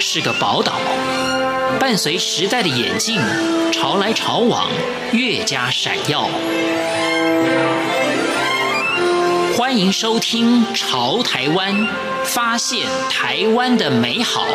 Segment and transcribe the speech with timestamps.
[0.00, 0.74] 是个宝岛，
[1.78, 3.20] 伴随时代的演进，
[3.72, 4.70] 潮来潮往，
[5.12, 6.28] 越加闪耀。
[9.56, 11.74] 欢迎收听《潮台湾》，
[12.24, 14.46] 发现台湾的美好。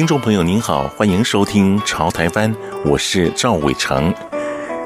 [0.00, 2.50] 听众朋友，您好，欢迎收听《潮台湾》，
[2.86, 4.10] 我是赵伟成。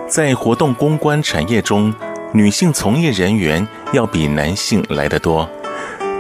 [0.09, 1.95] 在活动公关产业中，
[2.33, 5.49] 女性从业人员要比男性来得多，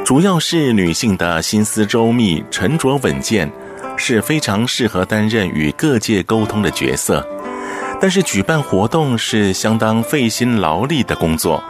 [0.05, 3.51] 主要是女性的心思周密、沉着稳健，
[3.97, 7.27] 是非常适合担任与各界沟通的角色。
[8.01, 11.61] 但是，举办活动是相当费心劳力的工作，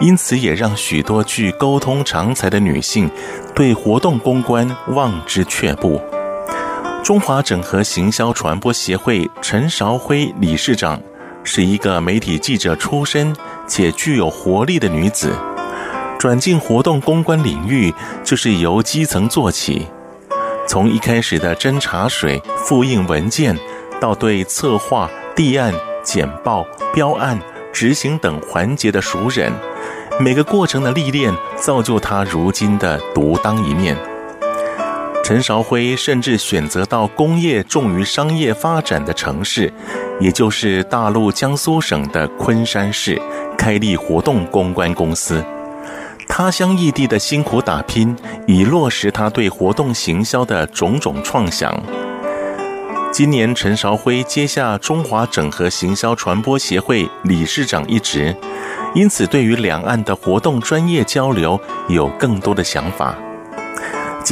[0.00, 3.10] 因此也让许多具沟通长才的女性
[3.54, 6.00] 对活动公关望之却步。
[7.02, 11.00] 中华整合行销传播协会陈韶辉理事长
[11.42, 13.34] 是一个媒体记者出身
[13.66, 15.36] 且具有活力的女子，
[16.16, 19.84] 转进活动公关领域就是由基层做起，
[20.68, 23.58] 从一开始的斟茶水、复印文件，
[24.00, 27.36] 到对策划、递案、简报、标案、
[27.72, 29.50] 执行等环节的熟稔，
[30.20, 33.98] 每个过程的历练造就她如今的独当一面。
[35.32, 39.72] 陈韶辉甚至选择到工业重于商业发展的城市，
[40.20, 43.18] 也就是大陆江苏省的昆山市，
[43.56, 45.42] 开立活动公关公司。
[46.28, 48.14] 他乡异地的辛苦打拼，
[48.46, 51.82] 以落实他对活动行销的种种创想。
[53.10, 58.36] 今年，陈韶辉接下中华整合行销传播协会理事长一职，
[58.94, 63.16] 因此对于两岸的活动专业交流有更多的想法。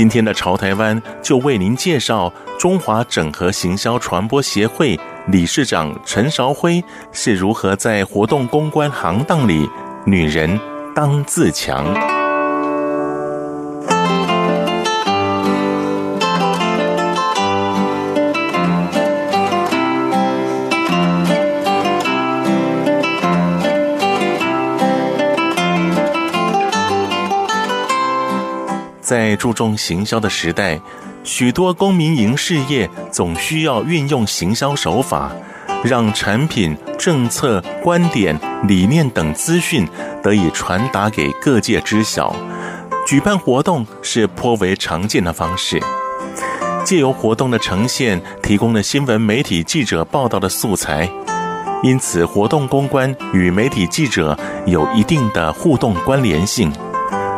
[0.01, 9.69] 今天的潮台湾就为您介绍中华整合行销传播协会理事长陈韶辉是如何在活动公关行当里
[10.07, 10.59] 女人
[10.95, 12.20] 当自强。
[29.11, 30.81] 在注重行销的时代，
[31.25, 35.33] 许多公民营事业总需要运用行销手法，
[35.83, 38.39] 让产品、政策、观点、
[38.69, 39.85] 理念等资讯
[40.23, 42.33] 得以传达给各界知晓。
[43.05, 45.81] 举办活动是颇为常见的方式，
[46.85, 51.11] 借由活动的呈现，提供了新闻媒体记者报道的素材，
[51.83, 56.73] 因此活动公关与媒体记者有一定的互动关联性。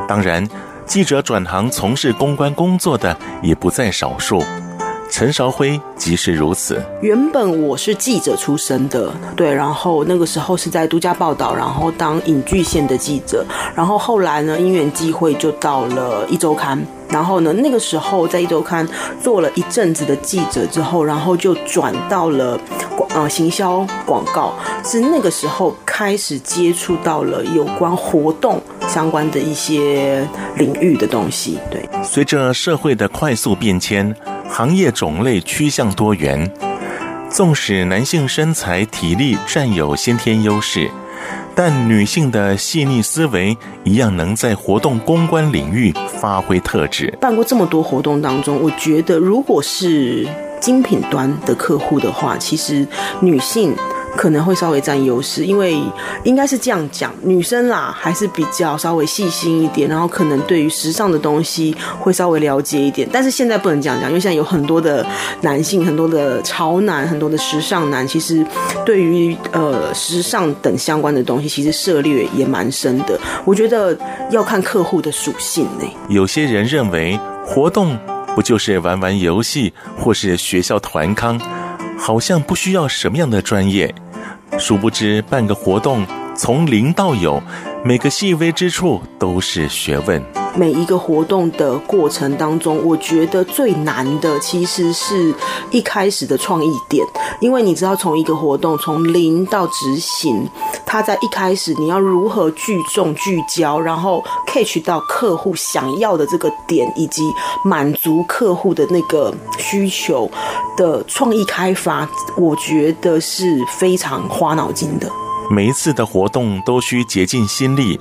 [0.07, 0.47] 当然。
[0.93, 4.45] 记者转行从事公关工作的也不在少数，
[5.11, 6.85] 陈韶辉即是如此。
[7.01, 13.43] 原本我是记者出身的，对，然后那个时候是在独家报道，然后当影剧线的记者，
[13.75, 16.79] 然后后来呢，因缘际会就到了一周刊，
[17.09, 18.87] 然后呢，那个时候在一周刊
[19.19, 22.61] 做了一阵子的记者之后，然后就转到了
[22.99, 24.53] 广呃行销广告，
[24.85, 28.61] 是那个时候开始接触到了有关活动。
[28.93, 31.89] 相关的一些领域的东西，对。
[32.05, 34.15] 随着社会的快速变迁，
[34.47, 36.53] 行业种类趋向多元。
[37.31, 40.91] 纵使男性身材体力占有先天优势，
[41.55, 47.17] 但女性的细腻思维一样能在活动公关领域发挥特质。
[47.19, 50.29] 办过这么多活动当中，我觉得如果是
[50.61, 52.87] 精品端的客户的话，其实
[53.23, 53.75] 女性。
[54.17, 55.77] 可能会稍微占优势，因为
[56.25, 63.09] 应该是这样讲，女生啦还是比较稍微细心一点，然后可能对于时尚的东西会稍微了解一点。
[63.13, 65.05] 但是现在不能这样讲，因为现在有很多的
[65.41, 68.45] 男性，很多的潮男，很多的时尚男，其实
[68.85, 73.19] 对于呃时尚等相关的东西，其实涉猎也蛮深的。
[73.45, 73.97] 我觉得
[74.31, 75.87] 要看客户的属性呢。
[76.09, 77.99] 有些人认为活动
[78.35, 81.41] 不就是玩玩游戏，或是学校团康，
[81.99, 83.95] 好像不需要什么样的专业。
[84.59, 86.07] 殊不知，办个活动
[86.37, 87.43] 从零到有，
[87.85, 90.42] 每个细微之处都是学问。
[90.55, 95.35] 每一个活动的过程当中，我觉得最难的其实是
[95.71, 97.05] 一开始的创意点，
[97.41, 100.47] 因为你知道，从一个活动从零到执行。
[100.85, 107.23] 它在一开始你要如何聚众聚焦，然后 catch 到客户想要的这个点，以及
[107.65, 110.31] 满足客户的那个需求
[110.77, 112.07] 的创意开发，
[112.37, 115.11] 我觉得是非常花脑筋的。
[115.51, 117.99] 每一次的活动都需竭尽心力，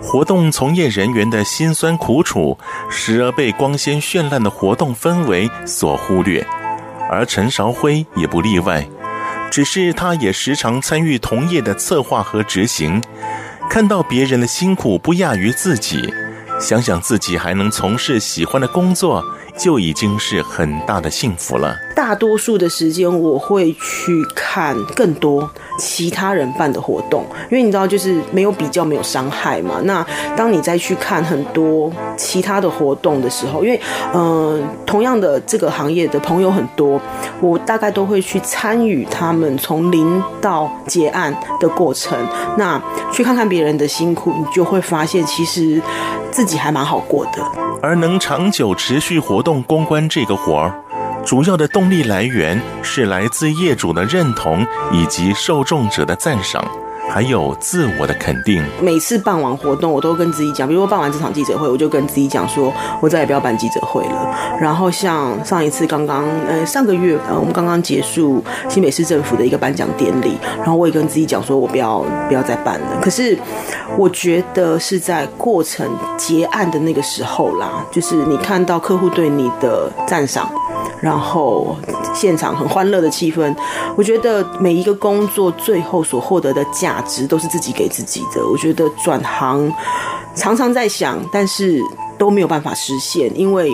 [0.00, 2.56] 活动从业人员的辛酸苦楚，
[2.88, 6.46] 时而被光鲜绚烂的活动氛围所忽略，
[7.10, 8.86] 而陈韶辉也不例外。
[9.50, 13.02] 只是他也时常参与同业的策划和执行，
[13.68, 16.12] 看到别人的辛苦不亚于自己，
[16.60, 19.24] 想想自己还能从事喜欢的工作，
[19.58, 21.76] 就已经是很大的幸福了。
[21.94, 29.80] 大多数的时间我会去看更多其他人办的活动，因为你知道，就是没有比较，没有伤害嘛。
[29.82, 30.06] 那
[30.36, 33.80] 当你再去看很多其他的活动的时候，因为
[34.14, 37.00] 嗯、同样的这个行业的朋友很多，
[37.40, 42.16] 我大概都会去参与他们从零到结案的过程。
[42.56, 42.80] 那
[43.12, 45.82] 去看看别人的辛苦，你就会发现，其实
[46.30, 47.67] 自己还蛮好过的。
[47.82, 50.74] 而能长久持续活动公关这个活儿。
[51.24, 56.66] 主要的动力来源是来自业主的认同，以及受众者的赞赏，
[57.08, 58.62] 还有自我的肯定。
[58.80, 64.36] 每次办完活动，我都跟自己讲，比如说办完这场记者会，我就跟自己讲说，我再也不要办记者会了。
[64.60, 73.00] 然后像上一次刚刚，呃，上个月，呃，我们刚刚结束新北市政府的一个颁奖典礼，然后我也跟自己讲说，我不要不要再办了。
[73.00, 73.36] 可是
[73.96, 80.50] 我觉得是在过程结案的那个时候啦，就是你看到客户对你的赞赏。
[81.00, 81.76] 然后
[82.14, 83.54] 现场很欢乐的气氛，
[83.96, 88.46] 我觉得每一个工作最后所获得的价值都是自己给自己的。
[88.46, 89.72] 我觉得转行
[90.34, 91.80] 常常在想，但是
[92.16, 93.70] 都没有办法实现，因为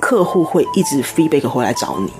[0.00, 2.12] 客户会一直 feedback 回来找你。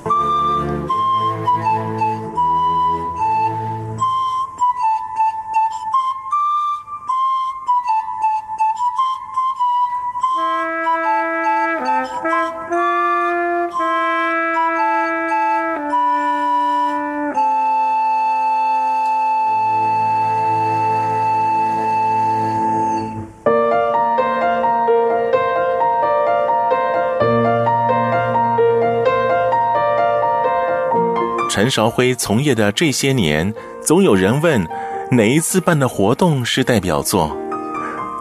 [31.62, 33.55] 陈韶辉从业的这些年，
[33.85, 34.67] 总有人问
[35.12, 37.37] 哪一次办的活动是代表作。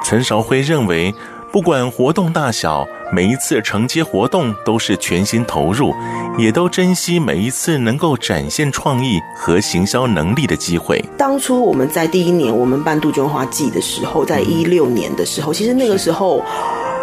[0.04, 1.12] 陈韶辉认为，
[1.52, 5.92] 不管活动大小，每一次承接活动都是全心投入，
[6.38, 11.04] 也都珍惜每一次能够展现创意和行销能力的机会。
[11.18, 16.46] 当初我们在第一年我们办杜鹃花季的时候，在一六年的时候，其实那个时候。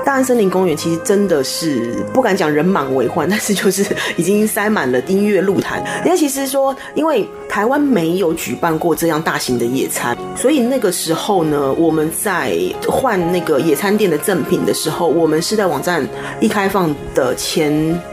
[0.09, 3.85] 大安森林公园其实真的是不敢讲人满为患，但是就是
[4.17, 5.85] 已经塞满了音乐露台。
[6.03, 12.57] 因为其实说，因为台湾没有举办过这样大型的野餐，所以那个时候呢，我们在
[12.89, 16.03] 换那个野餐店的赠品的时候，我们是在网站
[16.41, 17.71] 一开放的前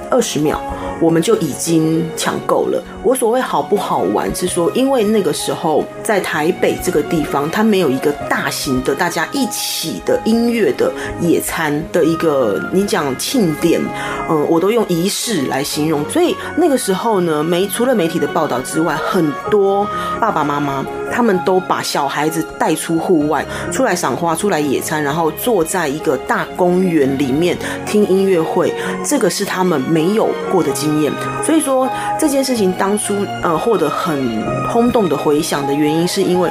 [0.10, 0.60] 二十秒。
[1.02, 2.82] 我们就已经抢购了。
[3.04, 13.82] 我所谓好不好玩，是说，因为那个时候在台北这个地方，它没有一个大型的大家一起的音乐的野餐的一个，你讲庆典，
[14.30, 16.10] 嗯，我都用仪式来形容。
[16.10, 19.86] 所以那个时候呢，媒除了媒体的报道之外，很多
[20.22, 28.74] 爸爸妈妈他们都把小孩子带出户外，出来赏花，出来野餐，然后坐在一个大公园里面听音乐会，
[29.04, 31.12] 这个是他们没有过的经验。
[31.44, 31.88] 所以说
[32.20, 36.50] 这件事情当初呃获得很轰动的回响的原因，是因为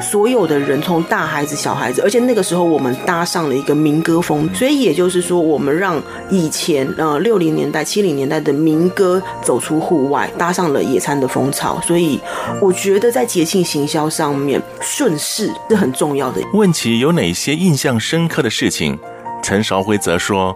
[0.00, 11.80] 所有的人从大孩子小孩子，而且那个时候我们搭上了一个民歌风，所以也就是说我们让以前呃六零年代七零年代的民歌走出户外，搭上了野餐的风潮。
[11.82, 12.20] 所以
[12.60, 16.40] 我觉得在节庆行销上面顺势是很重要的。
[16.52, 18.98] 问起有哪些印象深刻的事情，
[19.42, 20.54] 陈韶辉则说。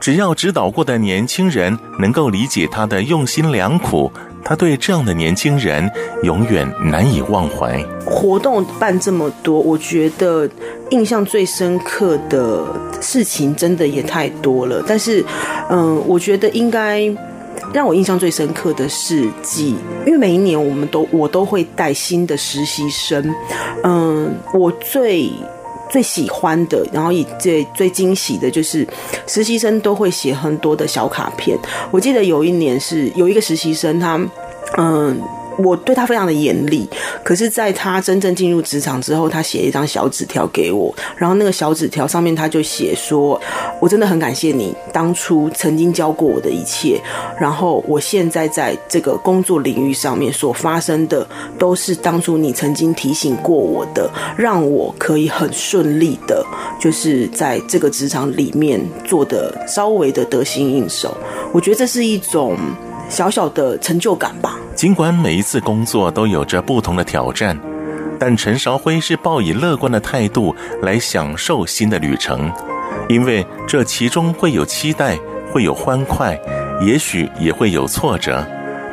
[0.00, 4.08] 只要指导过的年轻人能够理解他的用心良苦，
[4.44, 5.90] 他对这样的年轻人
[6.22, 7.84] 永远难以忘怀。
[8.06, 10.48] 活动办这么多，我觉得
[10.90, 12.64] 印象最深刻的
[13.00, 14.80] 事情真的也太多了。
[14.86, 15.24] 但是，
[15.68, 17.02] 嗯，我觉得应该
[17.72, 23.34] 让我印象最深刻的是几，因为每一年我们都我都会带新的实习生，
[23.84, 25.30] 嗯，我最。
[25.90, 28.86] 最喜欢的，然后以最最惊喜的就是
[29.26, 31.58] 实习生都会写很多的小卡片。
[31.90, 34.28] 我记得有一年是有一个实习生他，他
[34.76, 35.18] 嗯，
[35.58, 36.88] 我对他非常的严厉，
[37.24, 43.40] 可是，在他真正进入职场之后，他写一张小纸条给我，然后那个小纸条上面他就写说
[43.80, 47.00] ：“我真的很感谢你当初曾经教过我的一切，
[47.40, 51.26] 然后我现在在这个工作领域上面所发生的，
[51.58, 56.44] 都是当初你曾经提醒过我的，让我可以很顺利的，
[56.80, 61.16] 就是在这个职场里面做的稍微的得心应手。
[61.52, 62.56] 我觉得这是一种
[63.08, 67.58] 小小的成就感吧。”尽管每一次工作都有着不同的挑战，
[68.16, 72.48] 但陈韶辉是抱以乐观的态度来享受新的旅程，
[73.08, 75.18] 因为这其中会有期待，
[75.50, 76.38] 会有欢快，
[76.80, 78.46] 也许也会有挫折，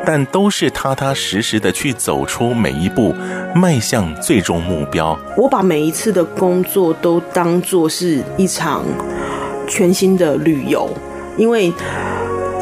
[0.04, 3.14] 但都是踏踏实实的去走出每一步，
[3.54, 5.16] 迈向最终目标。
[5.38, 8.84] 我把每一次的工作都当作是一场
[9.68, 10.90] 全新的旅游，
[11.38, 11.72] 因为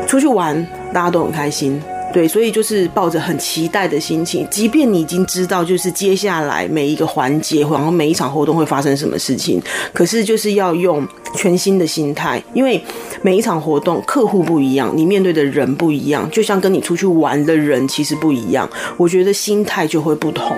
[0.06, 0.62] 出去玩
[0.94, 1.82] 大家都很开心。
[2.14, 9.60] 对，所以就是抱着很期待的心情，即便你已经知道，就是接下来每一个环节，然后每一场活动会发生什么事情，
[9.92, 11.06] 可是就是要用
[11.36, 12.80] 全新的心态，因为
[13.24, 20.56] 每一场活动客户不一样，你面对的人不一样，就像跟你出去玩的人其实不一样，我觉得心态就会不同。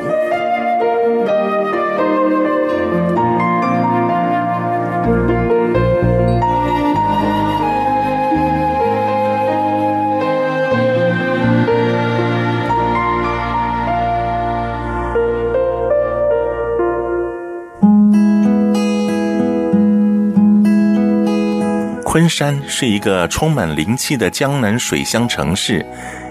[22.15, 25.85] 昆山是一个充满灵气的江南水乡城市，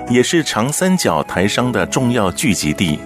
[0.08, 2.98] 也是长三角台商的重要聚集地。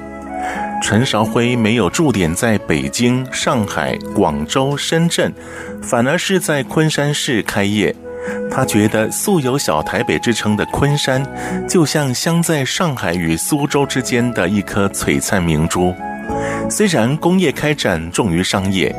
[0.81, 5.35] 陈韶辉没有驻点在北京、上海、广州、深圳，
[5.83, 7.93] 反而是在昆山市开业。
[8.49, 11.21] 他觉得素有“小台北”之称的昆山，
[11.69, 15.93] 就像镶在上海与苏州之间的一颗璀璨明珠。
[16.71, 18.95] 虽然工业开展重于商业。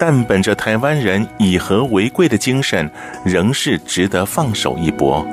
[0.00, 2.90] 但本着台湾人以和为贵的精神，
[3.22, 5.24] 仍是值得放手一搏。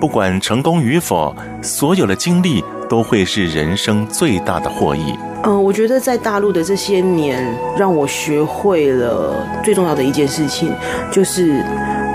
[0.00, 1.32] 不管成功与否，
[1.62, 5.14] 所有的经历都会是人生最大的获益。
[5.44, 7.46] 嗯，我觉得在大陆的这些年，
[7.78, 10.74] 让我学会了最重要的一件事情，
[11.12, 11.64] 就是。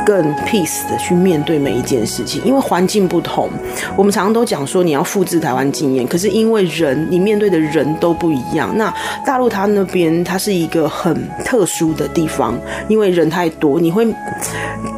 [0.08, 3.50] 更 peace 的去面对每一件事情，因为环境不同。
[3.98, 8.72] 我们常常都讲说你要复制台湾经验，可是因为人，你面对的人都不一样。
[8.78, 8.94] 那
[9.26, 14.08] 大陆它那边它是一个很特殊的地方，因为人太多，你会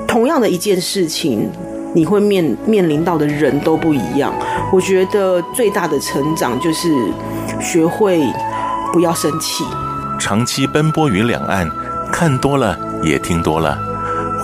[0.08, 1.50] 同样的一件事情，
[1.96, 4.32] 你会面面临到的人都不一样。
[4.72, 6.88] 我觉得最大的成长就是
[7.60, 8.22] 学会
[8.94, 9.63] 不要生气。
[10.20, 11.68] 长期奔波于两岸，
[12.13, 13.88] 看多了也听多了。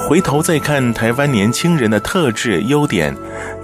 [0.08, 3.16] 回头再看台湾年轻人的特质优点，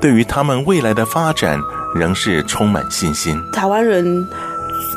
[0.01, 1.59] 对于他们未来的发展
[1.93, 3.39] 仍是充满信心。
[3.51, 4.27] 台湾人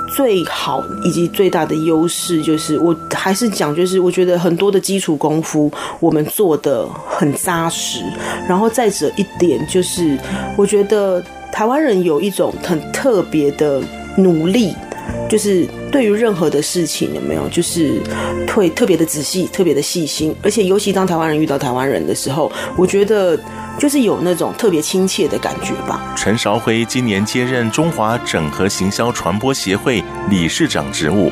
[0.08, 5.70] 最好以及最大的优势就是，我还是讲，就是我觉得很多的基础功夫
[6.00, 8.02] 我们做得很扎实。
[8.48, 10.18] 然后再者一点就是，
[10.56, 11.22] 我觉得
[11.52, 13.82] 台湾人有一种很特别的
[14.16, 14.74] 努力。
[15.28, 18.00] 就是对于任何的事情有没有，就是
[18.52, 23.38] 会特别的仔细、特别的细心，而且尤其当台湾人遇到台湾人的时候，我觉得
[23.78, 26.12] 就是有那种特别亲切的感觉吧。
[26.16, 31.30] 陈韶辉今年接任中华整合行销传播协会理事长职务，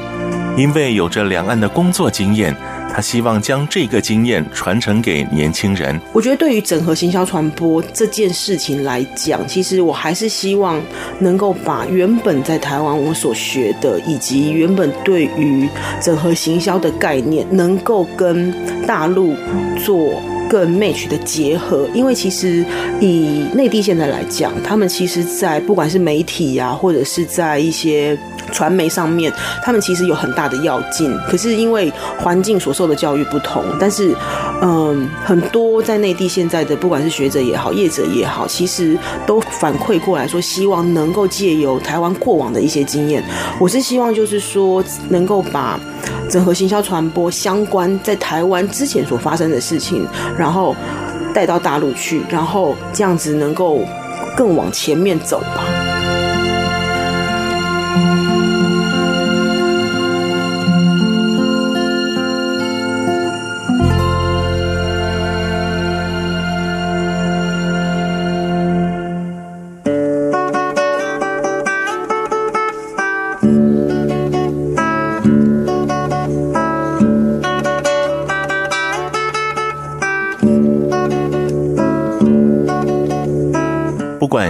[0.57, 2.57] 因为有着两岸的工作经验。
[2.95, 5.99] 他希望将这个经验传承给年轻人。
[6.13, 10.79] 我觉得对于整合行销传播这件事情来讲，其实我还是希望
[11.19, 15.67] 能够把原本在台湾我所学的，以及原本对于
[16.03, 18.55] 整合行销的概念，能够跟
[18.87, 19.35] 大陆
[19.83, 21.89] 做跟 match 的结合。
[21.95, 22.63] 因为其实
[23.01, 28.19] 以内地现在来讲，他们其实在不管是媒体呀、啊，或者是在一些
[28.53, 29.33] 传媒上面，
[29.63, 31.11] 他们其实有很大的要进。
[31.27, 34.15] 可是因为环境所受的教育不同，但是，
[34.61, 43.25] 嗯，很多在内地现在的不管是学者也好，业者也好，其实都反馈过来说，希望能够借由台湾过往的一些经验，
[43.59, 45.81] 我是希望就是说，能够把
[46.33, 50.75] 整合行销传播相关在台湾之前所发生的事情，然后
[51.35, 53.81] 带到大陆去，然后这样子能够
[54.35, 55.92] 更往前面走吧。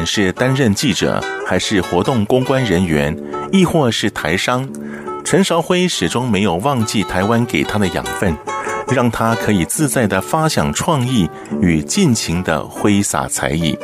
[0.04, 3.16] 是担任记者还是活动公关人员，
[3.50, 4.68] 亦或是台商，
[5.24, 8.36] 陈韶辉始终没有忘记台湾给他的养分，
[8.88, 11.28] 让他可以自在地发想创意
[11.60, 13.78] 与尽情地挥洒才艺。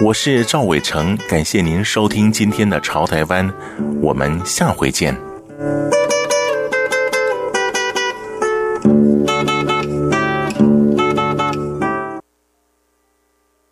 [0.00, 3.48] 我是赵伟成，感谢您收听今天的《潮台湾》，
[4.00, 5.16] 我们下回见。